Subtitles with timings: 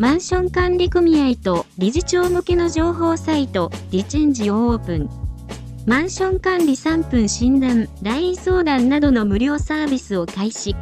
[0.00, 5.10] マンション管理組合と理事長向けの情報サイト、リチェンジをオープン。
[5.84, 10.74] マンション管理3分診断、LINE 相談などの無料サービスを開始。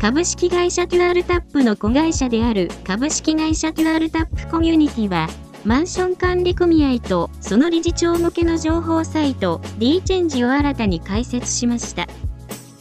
[0.00, 5.28] 株式会社トゥアルタップの子会社である株式会社トゥアルタップコミュニティは、
[5.64, 12.06] マンション管理組合とその理事長向けの情報サイト、リーチェンジを新たに開設しました。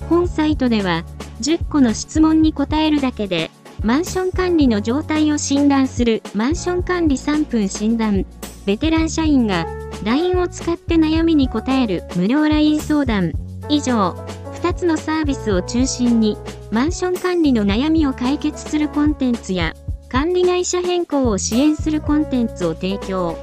[0.10, 1.06] 本サイトでは、
[1.42, 3.50] 10個の質問に答えるだけで、
[3.86, 6.24] マンション管理の状態を診断する。
[6.34, 8.26] マンション管理3分診断、
[8.66, 9.68] ベテラン社員が
[10.04, 12.02] LINE を使って悩みに答える。
[12.16, 13.32] 無料 LINE 相談、
[13.70, 14.16] 以上、
[14.64, 16.36] 2つのサービスを中心に、
[16.72, 19.76] マンション管理の悩みを解決するコンテンツや、
[20.10, 23.38] 管理会社変更を支援するコンテンツを提供。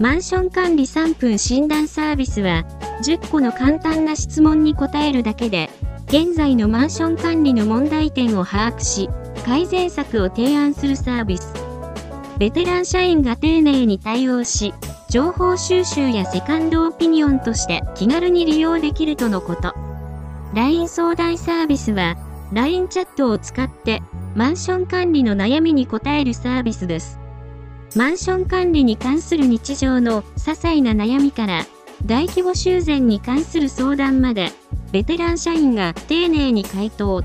[0.00, 2.64] マンション管理3分診断サービスは、
[3.04, 5.70] 10個の簡単な質問に答えるだけで、
[6.08, 9.08] 現在のマンション管理の問題点を把握し、
[9.50, 11.52] 改善策を提案するサービス。
[12.38, 14.72] ベテラン社員が丁寧に対応し、
[15.08, 19.74] 情報収集やセカンドオピニオンとして気軽に利用できるとのこと。
[20.54, 22.16] LINE 相談サービスは、
[22.52, 24.00] LINE チャットを使って
[24.36, 27.18] マンション管理の悩みに答えるサービスです。
[27.96, 31.66] マンション管理に関する日常の些細な悩みから
[32.06, 34.52] 大規模修繕に関する相談まで
[34.92, 37.24] ベテラン社員が丁寧に回答。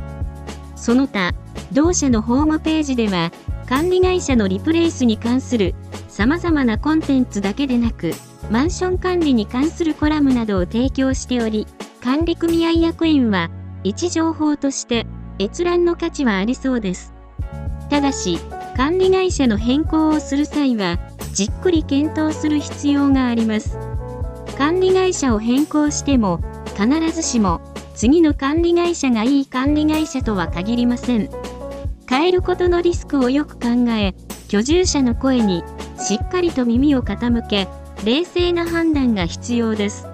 [0.76, 1.36] その他、
[1.72, 3.32] 同社のホームページでは、
[3.68, 5.76] 管理会社のリプレイスに関する
[6.08, 8.14] 様々なコンテンツだけでなく、
[8.52, 11.68] マンション管理に関するコラムなどを提供しており、
[12.02, 13.50] 管理組合役員は、
[13.84, 15.06] 一情報として
[15.40, 17.14] 閲覧の価値はありそうです。
[17.90, 18.40] ただし、
[18.78, 21.00] 管理会社の変更をする際は、
[21.34, 23.78] じっくり検討する必要があります。
[24.58, 26.40] 管理会社を変更しても、
[26.78, 27.62] 必ずしも、
[27.94, 31.30] 次の管理会社がいい管理会社とは限りません。
[32.16, 34.16] 変えることのリスクをよく考え、
[34.48, 35.66] 居住者の声に
[36.00, 37.68] しっかりと耳を傾け、
[38.06, 40.08] 冷静な判断が必要です。